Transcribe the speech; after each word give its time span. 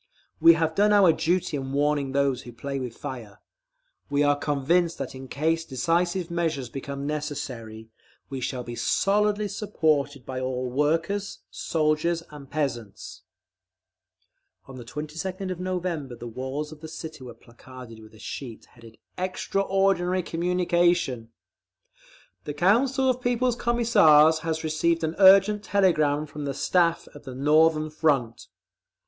We 0.39 0.53
have 0.53 0.73
done 0.73 0.91
our 0.93 1.13
duty 1.13 1.55
in 1.57 1.73
warning 1.73 2.11
those 2.11 2.41
who 2.41 2.51
play 2.51 2.79
with 2.79 2.97
fire. 2.97 3.37
We 4.09 4.23
are 4.23 4.35
convinced 4.35 4.97
that 4.97 5.13
in 5.13 5.27
case 5.27 5.63
decisive 5.63 6.31
measures 6.31 6.69
become 6.69 7.05
necessary, 7.05 7.91
we 8.27 8.41
shall 8.41 8.63
be 8.63 8.73
solidly 8.73 9.47
supported 9.47 10.25
by 10.25 10.39
all 10.39 10.71
workers, 10.71 11.41
soldiers, 11.51 12.23
and 12.31 12.49
peasants. 12.49 13.21
On 14.65 14.77
the 14.77 14.83
22d 14.85 15.51
of 15.51 15.59
November 15.59 16.15
the 16.15 16.25
walls 16.27 16.71
of 16.71 16.79
the 16.81 16.87
city 16.87 17.23
were 17.23 17.35
placarded 17.35 17.99
with 17.99 18.15
a 18.15 18.19
sheet 18.19 18.65
headed 18.73 18.97
"EXTRAORDINARY 19.19 20.23
COMMUNICATION": 20.23 21.29
The 22.45 22.55
Council 22.55 23.07
of 23.07 23.21
People's 23.21 23.55
Commissars 23.55 24.39
has 24.39 24.63
received 24.63 25.03
an 25.03 25.13
urgent 25.19 25.61
telegram 25.63 26.25
from 26.25 26.45
the 26.45 26.55
Staff 26.55 27.07
of 27.09 27.21
the 27.23 27.35
Northern 27.35 27.91
Front…. 27.91 28.47